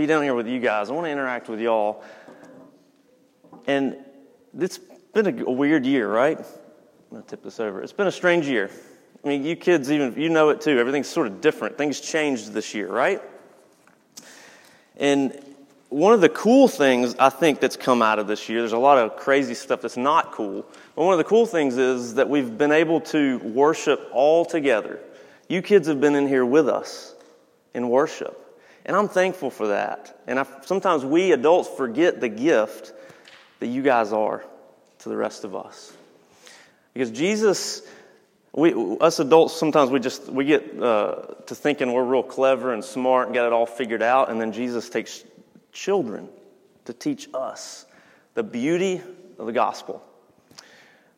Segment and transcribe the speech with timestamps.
[0.00, 0.88] be down here with you guys.
[0.88, 2.02] I want to interact with y'all.
[3.66, 3.98] And
[4.58, 4.78] it's
[5.12, 6.38] been a, weird year, right?
[6.38, 6.44] I'm
[7.10, 7.82] going to tip this over.
[7.82, 8.70] It's been a strange year.
[9.22, 10.78] I mean, you kids, even you know it too.
[10.78, 11.76] Everything's sort of different.
[11.76, 13.20] Things changed this year, right?
[14.96, 15.38] And
[15.90, 18.78] one of the cool things I think that's come out of this year, there's a
[18.78, 20.64] lot of crazy stuff that's not cool,
[20.96, 24.98] but one of the cool things is that we've been able to worship all together.
[25.46, 27.14] You kids have been in here with us
[27.74, 28.39] in worship.
[28.84, 30.20] And I'm thankful for that.
[30.26, 32.92] And I, sometimes we adults forget the gift
[33.60, 34.42] that you guys are
[35.00, 35.92] to the rest of us.
[36.94, 37.82] Because Jesus,
[38.52, 42.84] we, us adults, sometimes we just we get uh, to thinking we're real clever and
[42.84, 45.24] smart and got it all figured out, and then Jesus takes
[45.72, 46.28] children
[46.86, 47.86] to teach us
[48.34, 49.00] the beauty
[49.38, 50.02] of the gospel.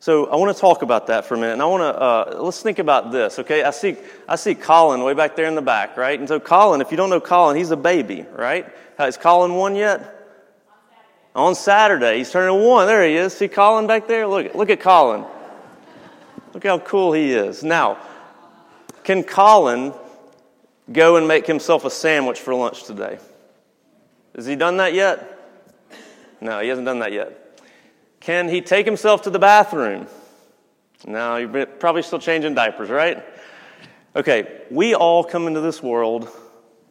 [0.03, 2.01] So I want to talk about that for a minute, and I want to
[2.37, 3.39] uh, let's think about this.
[3.39, 3.95] Okay, I see
[4.27, 6.19] I see Colin way back there in the back, right?
[6.19, 8.67] And so Colin, if you don't know Colin, he's a baby, right?
[8.99, 10.13] Is Colin one yet?
[11.33, 12.85] On Saturday, he's turning one.
[12.85, 13.31] There he is.
[13.31, 14.27] See Colin back there?
[14.27, 15.23] Look, look at Colin.
[16.53, 17.63] Look how cool he is.
[17.63, 17.97] Now,
[19.05, 19.93] can Colin
[20.91, 23.19] go and make himself a sandwich for lunch today?
[24.35, 25.39] Has he done that yet?
[26.41, 27.42] No, he hasn't done that yet.
[28.23, 30.07] Can he take himself to the bathroom?
[31.05, 33.21] No, you're probably still changing diapers, right?
[34.15, 36.29] Okay, we all come into this world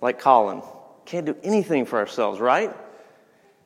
[0.03, 0.61] like Colin.
[1.07, 2.71] Can't do anything for ourselves, right?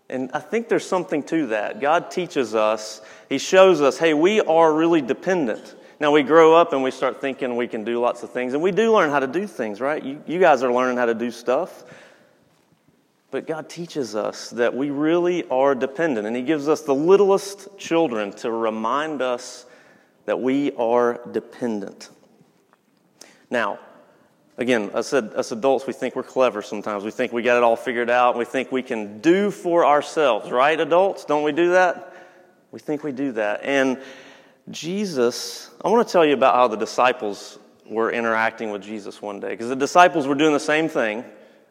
[0.08, 1.80] And I think there's something to that.
[1.80, 5.74] God teaches us, He shows us, hey, we are really dependent.
[5.98, 8.62] Now, we grow up and we start thinking we can do lots of things, and
[8.62, 10.00] we do learn how to do things, right?
[10.04, 11.82] You, you guys are learning how to do stuff.
[13.36, 17.76] But God teaches us that we really are dependent, and He gives us the littlest
[17.76, 19.66] children to remind us
[20.24, 22.08] that we are dependent.
[23.50, 23.78] Now,
[24.56, 27.04] again, as, as adults, we think we're clever sometimes.
[27.04, 28.38] We think we got it all figured out.
[28.38, 31.26] We think we can do for ourselves, right, adults?
[31.26, 32.14] Don't we do that?
[32.72, 33.60] We think we do that.
[33.64, 34.00] And
[34.70, 39.40] Jesus, I want to tell you about how the disciples were interacting with Jesus one
[39.40, 41.22] day, because the disciples were doing the same thing.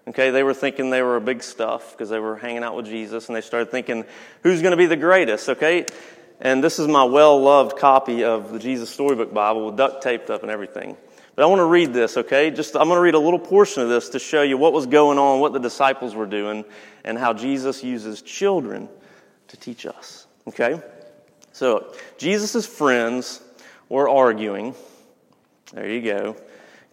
[0.08, 2.86] Okay, they were thinking they were a big stuff because they were hanging out with
[2.86, 4.06] Jesus and they started thinking,
[4.44, 5.50] who's going to be the greatest?
[5.50, 5.86] Okay,
[6.40, 10.30] and this is my well loved copy of the Jesus Storybook Bible with duct taped
[10.30, 10.96] up and everything.
[11.36, 12.50] But I want to read this, okay?
[12.50, 14.86] Just I'm going to read a little portion of this to show you what was
[14.86, 16.64] going on, what the disciples were doing,
[17.04, 18.88] and how Jesus uses children
[19.50, 20.28] to teach us.
[20.48, 20.82] Okay?
[21.52, 23.42] So, Jesus' friends
[23.90, 24.76] were arguing.
[25.74, 26.38] There you go.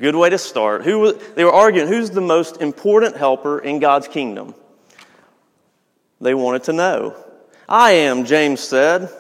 [0.03, 0.83] Good way to start.
[0.83, 4.57] Who, they were arguing who's the most important helper in God's kingdom?
[6.21, 7.15] They wanted to know.
[7.69, 9.11] I am, James said.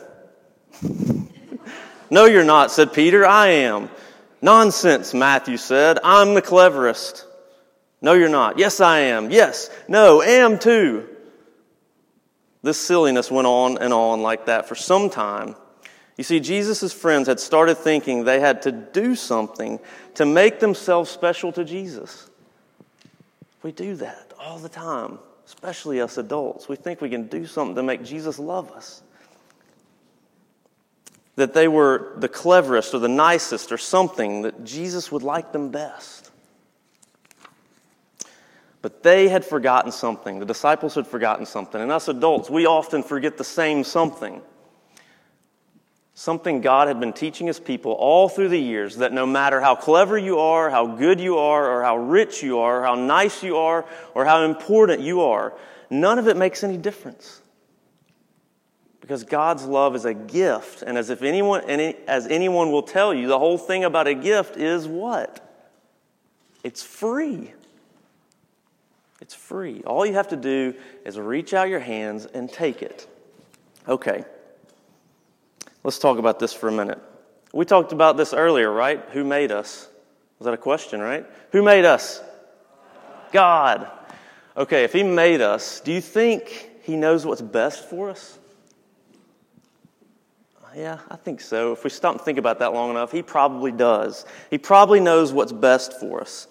[2.10, 3.24] no, you're not, said Peter.
[3.24, 3.90] I am.
[4.40, 6.00] Nonsense, Matthew said.
[6.02, 7.26] I'm the cleverest.
[8.00, 8.58] No, you're not.
[8.58, 9.30] Yes, I am.
[9.30, 9.70] Yes.
[9.86, 11.08] No, am too.
[12.64, 15.54] This silliness went on and on like that for some time.
[16.16, 19.80] You see, Jesus' friends had started thinking they had to do something
[20.14, 22.28] to make themselves special to Jesus.
[23.62, 26.68] We do that all the time, especially us adults.
[26.68, 29.02] We think we can do something to make Jesus love us.
[31.36, 35.70] That they were the cleverest or the nicest or something, that Jesus would like them
[35.70, 36.30] best.
[38.82, 40.40] But they had forgotten something.
[40.40, 41.80] The disciples had forgotten something.
[41.80, 44.42] And us adults, we often forget the same something
[46.14, 49.74] something God had been teaching his people all through the years that no matter how
[49.74, 53.42] clever you are, how good you are, or how rich you are, or how nice
[53.42, 55.54] you are, or how important you are,
[55.88, 57.40] none of it makes any difference.
[59.00, 63.12] Because God's love is a gift, and as if anyone any, as anyone will tell
[63.12, 65.40] you, the whole thing about a gift is what?
[66.62, 67.52] It's free.
[69.20, 69.82] It's free.
[69.84, 70.74] All you have to do
[71.04, 73.08] is reach out your hands and take it.
[73.88, 74.24] Okay.
[75.84, 77.00] Let's talk about this for a minute.
[77.52, 79.04] We talked about this earlier, right?
[79.10, 79.88] Who made us?
[80.38, 81.26] Was that a question, right?
[81.50, 82.22] Who made us?
[83.32, 83.90] God.
[84.56, 88.38] Okay, if He made us, do you think He knows what's best for us?
[90.74, 91.72] Yeah, I think so.
[91.72, 94.24] If we stop and think about that long enough, He probably does.
[94.50, 96.46] He probably knows what's best for us.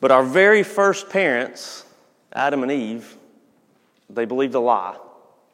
[0.00, 1.84] But our very first parents,
[2.32, 3.16] Adam and Eve,
[4.10, 4.96] they believed a lie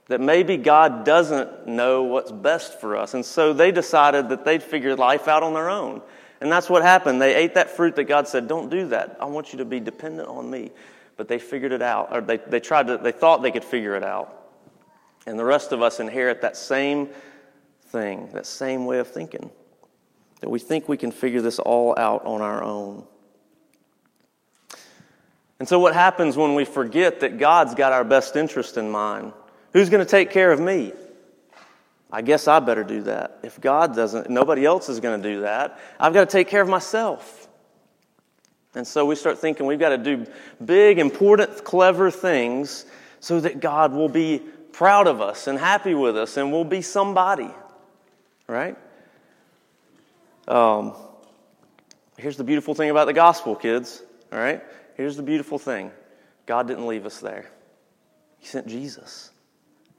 [0.09, 3.15] that maybe God doesn't know what's best for us.
[3.15, 6.03] And so they decided that they'd figure life out on their own.
[6.41, 7.23] And that's what happened.
[7.23, 9.17] They ate that fruit that God said, Don't do that.
[9.21, 10.73] I want you to be dependent on me.
[11.17, 13.95] But they figured it out, or they, they tried to, they thought they could figure
[13.95, 14.43] it out.
[15.27, 17.11] And the rest of us inherit that same
[17.87, 19.51] thing, that same way of thinking.
[20.41, 23.05] That we think we can figure this all out on our own.
[25.61, 29.33] And so, what happens when we forget that God's got our best interest in mind?
[29.73, 30.93] Who's going to take care of me?
[32.11, 33.39] I guess I better do that.
[33.43, 35.81] If God doesn't, nobody else is going to do that.
[35.99, 37.49] I've got to take care of myself.
[38.75, 40.27] And so we start thinking we've got to do
[40.63, 42.85] big, important, clever things
[43.21, 44.43] so that God will be
[44.73, 47.51] proud of us and happy with us and we'll be somebody.
[48.47, 48.77] Right?
[50.49, 50.95] Um,
[52.17, 54.03] here's the beautiful thing about the gospel, kids.
[54.33, 54.63] All right?
[54.97, 55.91] Here's the beautiful thing
[56.47, 57.47] God didn't leave us there,
[58.39, 59.32] He sent Jesus.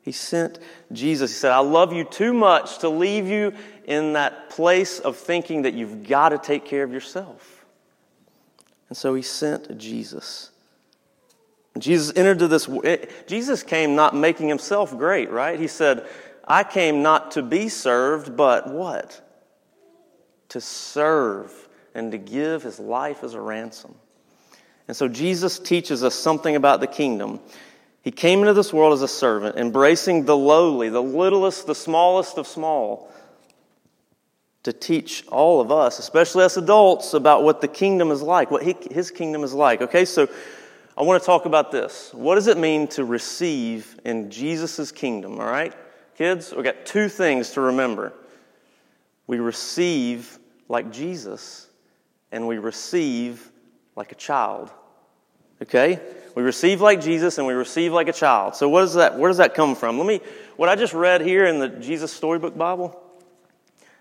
[0.03, 0.59] He sent
[0.91, 1.31] Jesus.
[1.31, 3.53] He said, I love you too much to leave you
[3.85, 7.65] in that place of thinking that you've got to take care of yourself.
[8.89, 10.51] And so he sent Jesus.
[11.79, 12.69] Jesus entered to this.
[12.83, 15.59] Eh, Jesus came not making himself great, right?
[15.59, 16.06] He said,
[16.45, 19.21] I came not to be served, but what?
[20.49, 21.51] To serve
[21.95, 23.95] and to give his life as a ransom.
[24.88, 27.39] And so Jesus teaches us something about the kingdom.
[28.03, 32.38] He came into this world as a servant, embracing the lowly, the littlest, the smallest
[32.38, 33.09] of small,
[34.63, 38.61] to teach all of us, especially us adults, about what the kingdom is like, what
[38.61, 39.81] he, his kingdom is like.
[39.81, 40.27] Okay, so
[40.97, 42.13] I want to talk about this.
[42.13, 45.39] What does it mean to receive in Jesus' kingdom?
[45.39, 45.73] All right,
[46.17, 48.11] kids, we've got two things to remember.
[49.27, 51.67] We receive like Jesus,
[52.33, 53.49] and we receive
[53.95, 54.71] like a child.
[55.61, 56.01] Okay?
[56.35, 58.56] We receive like Jesus and we receive like a child.
[58.56, 59.97] So what does that where does that come from?
[59.97, 60.21] Let me
[60.56, 63.00] what I just read here in the Jesus Storybook Bible.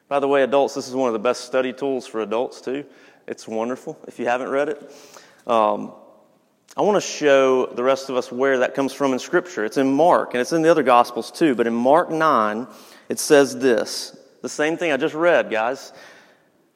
[0.08, 2.84] By the way, adults, this is one of the best study tools for adults too.
[3.26, 4.96] It's wonderful if you haven't read it.
[5.46, 5.92] Um,
[6.76, 9.64] I want to show the rest of us where that comes from in Scripture.
[9.64, 11.54] It's in Mark, and it's in the other Gospels too.
[11.54, 12.66] But in Mark 9,
[13.08, 15.92] it says this the same thing I just read, guys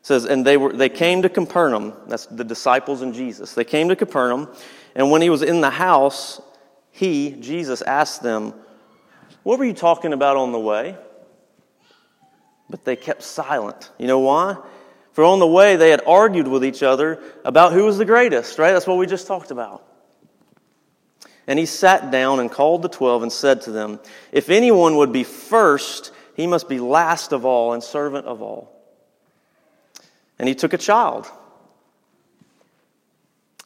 [0.07, 1.93] says, and they were they came to Capernaum.
[2.07, 3.55] That's the disciples and Jesus.
[3.55, 4.49] They came to Capernaum,
[4.95, 6.41] and when he was in the house,
[6.93, 8.55] he, Jesus, asked them,
[9.43, 10.97] What were you talking about on the way?
[12.71, 13.91] But they kept silent.
[13.99, 14.59] You know why?
[15.11, 18.61] For on the way they had argued with each other about who was the greatest,
[18.61, 18.71] right?
[18.71, 19.85] That's what we just talked about.
[21.49, 23.99] And he sat down and called the twelve and said to them,
[24.31, 28.76] If anyone would be first, he must be last of all and servant of all.
[30.39, 31.31] And he took a child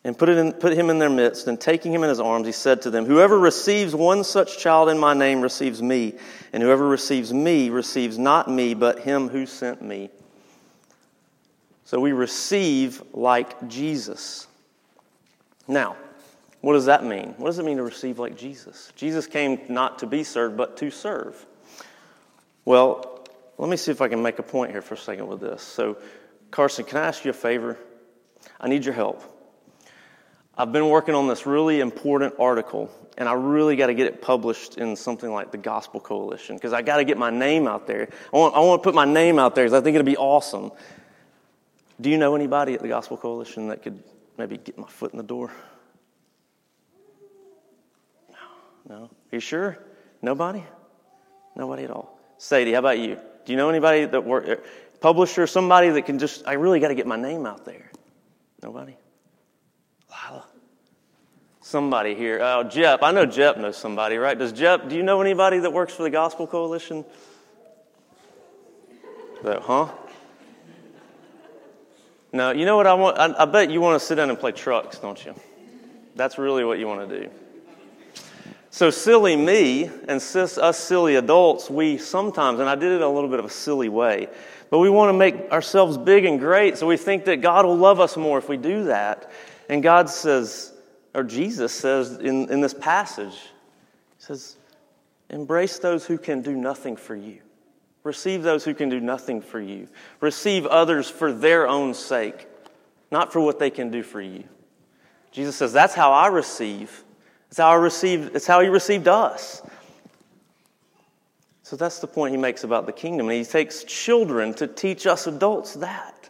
[0.02, 2.52] and put, in, put him in their midst, and taking him in his arms, he
[2.52, 6.14] said to them, Whoever receives one such child in my name receives me,
[6.52, 10.08] and whoever receives me receives not me, but him who sent me.
[11.84, 14.46] So we receive like Jesus.
[15.68, 15.96] Now,
[16.62, 17.34] what does that mean?
[17.36, 18.92] What does it mean to receive like Jesus?
[18.96, 21.44] Jesus came not to be served, but to serve.
[22.64, 23.26] Well,
[23.58, 25.62] let me see if I can make a point here for a second with this.
[25.62, 25.98] So,
[26.50, 27.78] Carson, can I ask you a favor?
[28.60, 29.22] I need your help.
[30.56, 34.20] I've been working on this really important article, and I really got to get it
[34.20, 37.86] published in something like the Gospel Coalition because I got to get my name out
[37.86, 38.08] there.
[38.32, 40.16] I want, I want to put my name out there because I think it'd be
[40.16, 40.72] awesome.
[42.00, 44.02] Do you know anybody at the Gospel Coalition that could
[44.36, 45.50] maybe get my foot in the door?
[48.30, 48.96] No.
[48.96, 49.02] No?
[49.04, 49.78] Are you sure?
[50.20, 50.64] Nobody?
[51.56, 52.18] Nobody at all.
[52.38, 53.18] Sadie, how about you?
[53.44, 54.64] Do you know anybody that work?
[55.00, 57.90] Publisher, somebody that can just, I really got to get my name out there.
[58.62, 58.96] Nobody?
[60.10, 60.44] Lila?
[61.60, 62.40] Somebody here.
[62.42, 63.02] Oh, Jep.
[63.02, 64.38] I know Jep knows somebody, right?
[64.38, 67.04] Does Jep, do you know anybody that works for the Gospel Coalition?
[69.42, 69.88] That, huh?
[72.32, 73.18] No, you know what I want?
[73.18, 75.34] I, I bet you want to sit down and play trucks, don't you?
[76.14, 77.30] That's really what you want to do.
[78.72, 83.02] So, silly me and sis, us silly adults, we sometimes, and I did it in
[83.02, 84.28] a little bit of a silly way,
[84.70, 87.76] but we want to make ourselves big and great, so we think that God will
[87.76, 89.30] love us more if we do that.
[89.68, 90.72] And God says,
[91.14, 94.56] or Jesus says in, in this passage, He says,
[95.28, 97.40] embrace those who can do nothing for you.
[98.04, 99.88] Receive those who can do nothing for you.
[100.20, 102.46] Receive others for their own sake,
[103.10, 104.44] not for what they can do for you.
[105.32, 107.04] Jesus says, That's how I receive.
[107.48, 109.62] It's how I received, it's how he received us.
[111.70, 113.28] So that's the point he makes about the kingdom.
[113.28, 116.28] And he takes children to teach us adults that.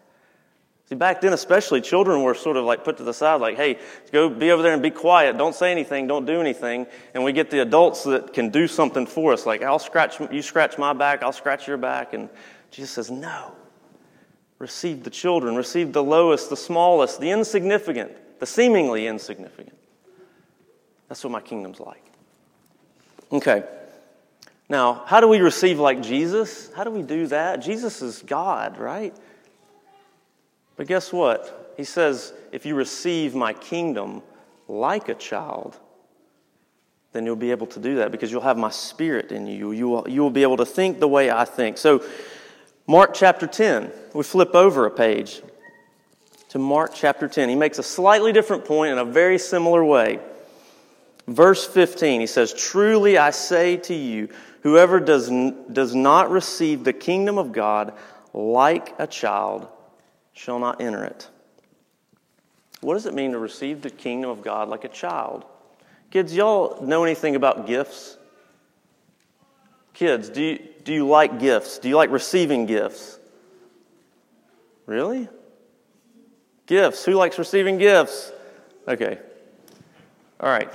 [0.85, 3.78] See, back then, especially, children were sort of like put to the side, like, hey,
[4.12, 5.38] go be over there and be quiet.
[5.38, 6.06] Don't say anything.
[6.06, 6.87] Don't do anything.
[7.14, 10.42] And we get the adults that can do something for us, like, I'll scratch, you
[10.42, 12.12] scratch my back, I'll scratch your back.
[12.12, 12.28] And
[12.70, 13.52] Jesus says, no.
[14.59, 19.78] Receive the children, receive the lowest, the smallest, the insignificant, the seemingly insignificant.
[21.09, 22.04] That's what my kingdom's like.
[23.32, 23.64] Okay.
[24.71, 26.71] Now, how do we receive like Jesus?
[26.75, 27.57] How do we do that?
[27.57, 29.12] Jesus is God, right?
[30.77, 31.75] But guess what?
[31.77, 34.23] He says, if you receive my kingdom
[34.69, 35.77] like a child,
[37.12, 39.73] then you'll be able to do that because you'll have my spirit in you.
[39.73, 41.77] You will, you will be able to think the way I think.
[41.77, 42.05] So,
[42.87, 45.43] Mark chapter 10, we flip over a page
[46.50, 47.49] to Mark chapter 10.
[47.49, 50.21] He makes a slightly different point in a very similar way.
[51.27, 54.29] Verse 15, he says, Truly I say to you,
[54.61, 55.31] whoever does,
[55.73, 57.95] does not receive the kingdom of God
[58.33, 59.69] like a child
[60.33, 61.29] shall not enter it.
[62.81, 65.45] What does it mean to receive the kingdom of God like a child?
[66.11, 68.17] Kids, y'all know anything about gifts?
[69.93, 71.79] Kids, do you, do you like gifts?
[71.79, 73.19] Do you like receiving gifts?
[74.87, 75.29] Really?
[76.67, 77.05] Gifts.
[77.05, 78.33] Who likes receiving gifts?
[78.88, 79.19] Okay.
[80.40, 80.73] All right.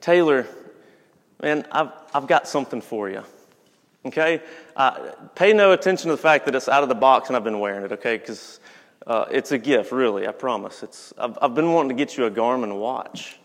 [0.00, 0.46] Taylor,
[1.42, 3.22] man, I've, I've got something for you.
[4.04, 4.40] Okay?
[4.74, 7.44] Uh, pay no attention to the fact that it's out of the box and I've
[7.44, 8.16] been wearing it, okay?
[8.16, 8.58] Because
[9.06, 10.82] uh, it's a gift, really, I promise.
[10.82, 13.38] It's, I've, I've been wanting to get you a Garmin watch.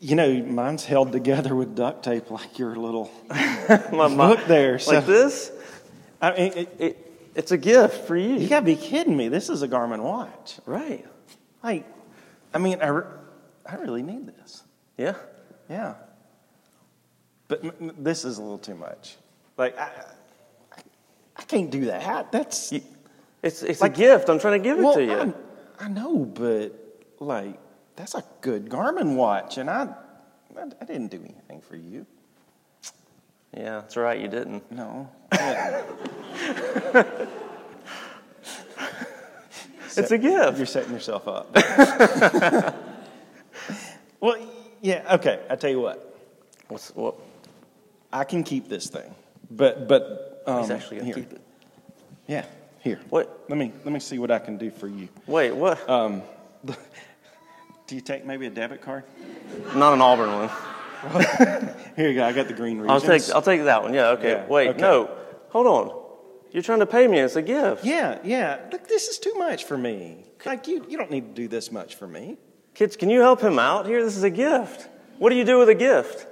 [0.00, 4.78] You know, mine's held together with duct tape like your little My- my- book there.
[4.78, 5.52] So, like this?
[6.22, 8.36] I mean, it, It, it's a gift for you.
[8.36, 9.28] you gotta be kidding me.
[9.28, 10.58] This is a Garmin watch.
[10.66, 11.06] Right.
[11.62, 11.86] Like,
[12.54, 13.04] I mean, I, re-
[13.66, 14.62] I really need this.
[14.96, 15.14] Yeah.
[15.68, 15.94] Yeah.
[17.50, 19.16] But this is a little too much.
[19.56, 19.90] Like, I,
[21.36, 22.30] I, can't do that.
[22.30, 22.82] That's You-
[23.42, 24.28] it's it's Like- a gift.
[24.28, 25.34] I'm trying to give it well, to you.
[25.80, 26.70] I, I know, but
[27.18, 27.58] like,
[27.96, 29.88] that's a good Garmin watch, and I,
[30.56, 32.06] I, I didn't do anything for you.
[33.52, 34.20] Yeah, that's right.
[34.20, 34.70] You didn't.
[34.70, 35.10] No.
[35.32, 37.28] Didn't.
[39.96, 40.56] It's a gift.
[40.56, 41.52] You're setting yourself up.
[44.20, 44.36] well,
[44.80, 45.40] yeah, okay.
[45.50, 46.10] I tell you what,
[46.68, 47.16] What's, what?
[48.12, 49.14] I can keep this thing,
[49.50, 51.14] but but um, He's actually gonna here.
[51.14, 51.40] keep it.
[52.26, 52.44] Yeah,
[52.80, 53.00] here.
[53.08, 53.44] What?
[53.48, 55.08] Let me let me see what I can do for you.
[55.26, 55.88] Wait, what?
[55.88, 56.22] Um,
[56.64, 59.04] do you take maybe a debit card?
[59.74, 60.50] Not an Auburn one.
[61.96, 62.24] Here you go.
[62.24, 63.94] I got the green I'll take I'll take that one.
[63.94, 64.10] Yeah.
[64.10, 64.32] Okay.
[64.32, 64.68] Yeah, Wait.
[64.68, 64.80] okay.
[64.80, 65.16] No.
[65.50, 66.00] Hold on.
[66.52, 67.18] You're trying to pay me.
[67.20, 67.84] It's a gift.
[67.84, 68.58] Yeah, yeah.
[68.72, 70.24] Look, this is too much for me.
[70.44, 72.38] Like you, you don't need to do this much for me.
[72.74, 74.02] Kids, can you help him out here?
[74.02, 74.88] This is a gift.
[75.18, 76.26] What do you do with a gift?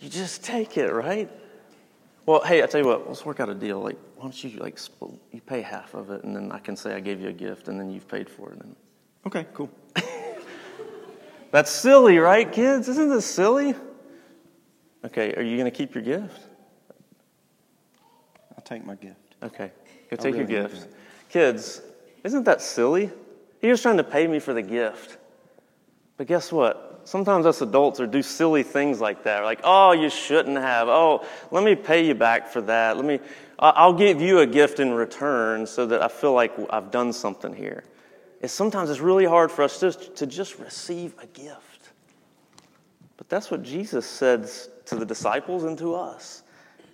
[0.00, 1.30] You just take it, right?
[2.26, 3.06] Well, hey, I tell you what.
[3.06, 3.80] Let's work out a deal.
[3.80, 6.76] Like, why don't you like split, you pay half of it, and then I can
[6.76, 8.60] say I gave you a gift, and then you've paid for it.
[8.60, 8.76] And
[9.26, 9.70] Okay, cool.
[11.50, 12.88] that's silly, right, kids?
[12.88, 13.74] Isn't this silly?
[15.04, 16.40] Okay, are you going to keep your gift?
[18.56, 19.34] I'll take my gift.
[19.42, 19.70] Okay,
[20.10, 20.88] go take your really need gift.
[21.28, 21.82] Kids,
[22.24, 23.10] isn't that silly?
[23.60, 25.18] He was trying to pay me for the gift.
[26.16, 27.02] But guess what?
[27.04, 29.44] Sometimes us adults are do silly things like that.
[29.44, 30.88] Like, oh, you shouldn't have.
[30.88, 32.96] Oh, let me pay you back for that.
[32.96, 33.20] Let me,
[33.58, 37.54] I'll give you a gift in return so that I feel like I've done something
[37.54, 37.84] here.
[38.40, 41.90] It's sometimes it's really hard for us just to just receive a gift.
[43.16, 46.42] But that's what Jesus says to the disciples and to us.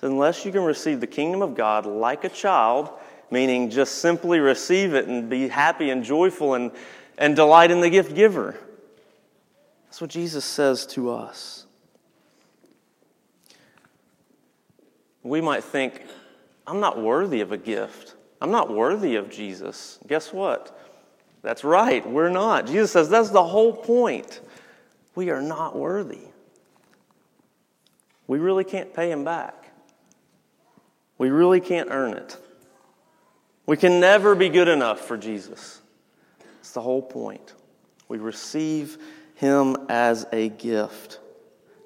[0.02, 2.90] Unless you can receive the kingdom of God like a child,
[3.30, 6.70] meaning just simply receive it and be happy and joyful and,
[7.18, 8.56] and delight in the gift giver.
[9.92, 11.66] That's what Jesus says to us.
[15.22, 16.06] We might think,
[16.66, 18.14] I'm not worthy of a gift.
[18.40, 19.98] I'm not worthy of Jesus.
[20.06, 20.74] Guess what?
[21.42, 22.68] That's right, we're not.
[22.68, 24.40] Jesus says that's the whole point.
[25.14, 26.22] We are not worthy.
[28.26, 29.72] We really can't pay him back.
[31.18, 32.38] We really can't earn it.
[33.66, 35.82] We can never be good enough for Jesus.
[36.60, 37.52] It's the whole point.
[38.08, 38.96] We receive
[39.42, 41.18] him as a gift.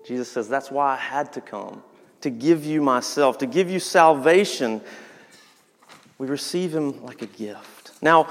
[0.06, 1.82] Jesus says, That's why I had to come,
[2.20, 4.82] to give you myself, to give you salvation.
[6.18, 7.92] We receive him like a gift.
[8.02, 8.28] Now,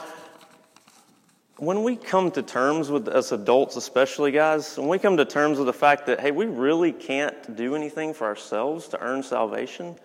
[1.58, 5.58] when we come to terms with, as adults especially, guys, when we come to terms
[5.58, 9.96] with the fact that, hey, we really can't do anything for ourselves to earn salvation,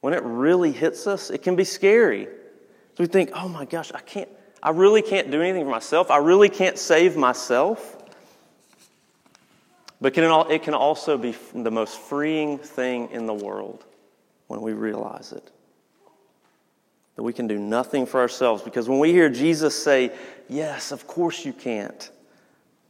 [0.00, 2.26] when it really hits us, it can be scary.
[2.26, 4.28] So we think, oh my gosh, I can't,
[4.62, 6.10] I really can't do anything for myself.
[6.10, 7.98] I really can't save myself.
[10.02, 13.84] But it can also be the most freeing thing in the world
[14.48, 15.48] when we realize it.
[17.14, 18.64] That we can do nothing for ourselves.
[18.64, 20.10] Because when we hear Jesus say,
[20.48, 22.10] Yes, of course you can't,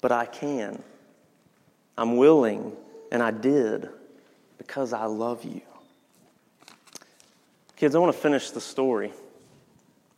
[0.01, 0.83] but I can.
[1.99, 2.73] I'm willing,
[3.13, 3.91] and I did
[4.57, 5.61] because I love you.
[7.77, 9.13] Kids, I want to finish the story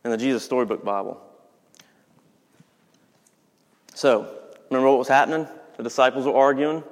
[0.05, 1.21] in the Jesus Storybook Bible.
[3.93, 4.33] So,
[4.69, 5.45] remember what was happening?
[5.77, 6.83] The disciples were arguing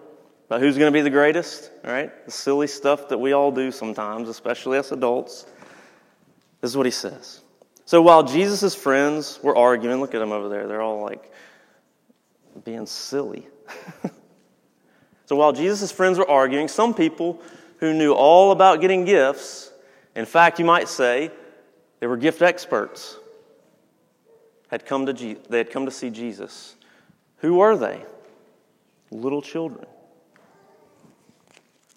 [0.48, 2.26] about who's going to be the greatest, all right?
[2.26, 5.46] The silly stuff that we all do sometimes, especially us adults.
[6.62, 7.42] This is what he says
[7.86, 11.32] So while Jesus' friends were arguing, look at them over there, they're all like
[12.64, 13.48] being silly.
[15.26, 17.42] so while Jesus' friends were arguing, some people
[17.78, 19.72] who knew all about getting gifts,
[20.16, 21.32] in fact, you might say
[22.00, 23.18] they were gift experts,
[24.70, 26.76] had come to, Je- they had come to see Jesus.
[27.38, 28.04] Who were they?
[29.14, 29.86] Little children.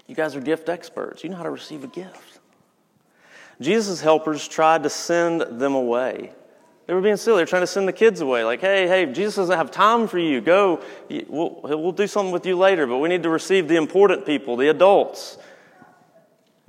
[0.07, 1.25] You guys are gift experts.
[1.25, 2.41] You know how to receive a gift.
[3.61, 6.33] Jesus' helpers tried to send them away.
[6.87, 7.39] They were being silly.
[7.39, 8.45] They're trying to send the kids away.
[8.45, 10.43] Like, hey, hey, Jesus doesn't have time for you.
[10.43, 10.83] Go.
[11.09, 14.57] We'll, we'll do something with you later, but we need to receive the important people,
[14.57, 15.39] the adults.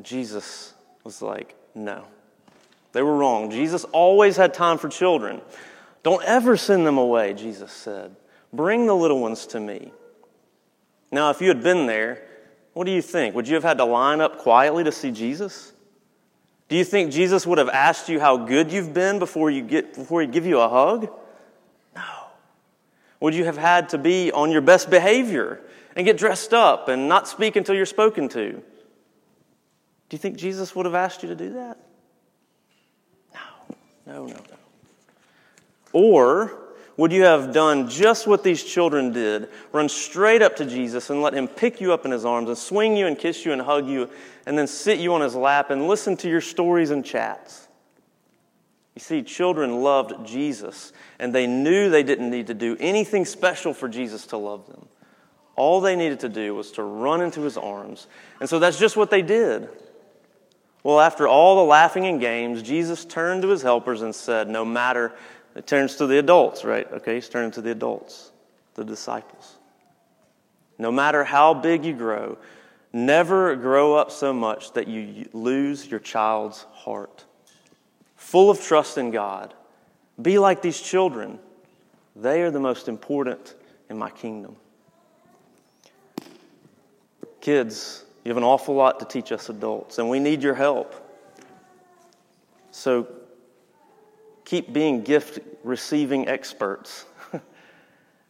[0.02, 0.74] Jesus
[1.04, 2.06] was like, no.
[2.94, 3.52] They were wrong.
[3.52, 5.42] Jesus always had time for children.
[6.04, 8.16] Don't ever send them away, Jesus said.
[8.54, 9.92] Bring the little ones to me.
[11.12, 12.24] Now, if you had been there,
[12.74, 13.36] what do you think?
[13.36, 15.74] Would you have had to line up quietly to see Jesus?
[16.70, 19.94] Do you think Jesus would have asked you how good you've been before, you get,
[19.94, 21.10] before he'd give you a hug?
[21.96, 22.04] No.
[23.22, 25.62] Would you have had to be on your best behavior
[25.96, 28.52] and get dressed up and not speak until you're spoken to?
[28.52, 31.78] Do you think Jesus would have asked you to do that?
[33.34, 34.58] No, no, no, no.
[35.94, 36.67] Or
[36.98, 39.50] would you have done just what these children did?
[39.72, 42.58] Run straight up to Jesus and let him pick you up in his arms and
[42.58, 44.10] swing you and kiss you and hug you
[44.48, 47.68] and then sit you on his lap and listen to your stories and chats?
[48.96, 53.76] You see, children loved Jesus and they knew they didn't need to do anything special
[53.76, 54.88] for Jesus to love them.
[55.56, 58.08] All they needed to do was to run into his arms.
[58.40, 59.70] And so that's just what they did.
[60.84, 64.64] Well, after all the laughing and games, Jesus turned to his helpers and said, No
[64.64, 65.12] matter
[65.58, 66.90] it turns to the adults, right?
[66.92, 68.32] Okay, he's turning to the adults,
[68.76, 69.56] the disciples.
[70.78, 72.38] No matter how big you grow,
[72.94, 77.26] never grow up so much that you lose your child's heart.
[78.16, 79.56] Full of trust in God.
[80.22, 81.40] Be like these children.
[82.16, 83.56] They are the most important
[83.90, 84.56] in my kingdom.
[87.42, 90.94] Kids, you have an awful lot to teach us adults, and we need your help.
[92.70, 93.08] So
[94.48, 97.06] keep being gift receiving experts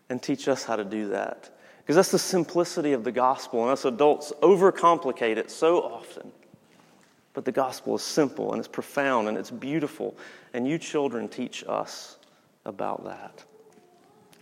[0.10, 1.51] and teach us how to do that.
[1.77, 6.32] Because that's the simplicity of the gospel, and us adults overcomplicate it so often.
[7.36, 10.17] But the gospel is simple and it's profound and it's beautiful,
[10.56, 12.17] and you children teach us
[12.65, 13.43] about that.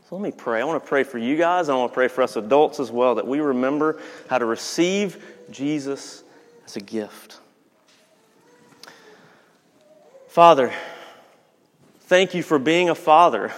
[0.10, 0.62] So let me pray.
[0.62, 2.90] I want to pray for you guys, I want to pray for us adults as
[2.90, 6.24] well, that we remember how to receive Jesus
[6.66, 7.40] as a gift.
[10.30, 10.72] Father,
[12.06, 13.52] Thank you for being a father.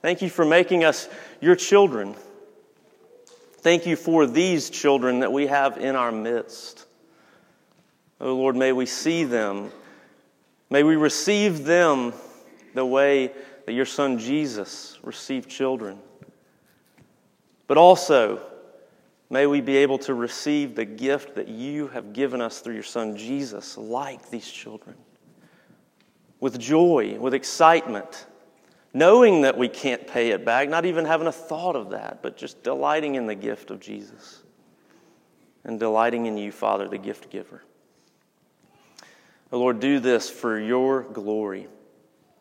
[0.00, 1.10] Thank you for making us
[1.42, 2.14] your children.
[3.58, 6.86] Thank you for these children that we have in our midst.
[8.18, 9.70] Oh Lord, may we see them.
[10.70, 12.14] May we receive them
[12.72, 13.30] the way
[13.66, 15.98] that your son Jesus received children.
[17.66, 18.40] But also,
[19.28, 22.82] may we be able to receive the gift that you have given us through your
[22.84, 24.96] son Jesus, like these children
[26.42, 28.26] with joy, with excitement,
[28.92, 32.36] knowing that we can't pay it back, not even having a thought of that, but
[32.36, 34.42] just delighting in the gift of Jesus
[35.62, 37.62] and delighting in you, Father, the gift giver.
[39.52, 41.68] Oh, Lord, do this for your glory.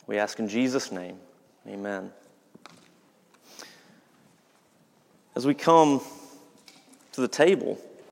[0.07, 1.19] We ask in Jesus' name.
[1.67, 2.11] Amen.
[5.35, 6.01] As we come
[7.11, 7.79] to the table,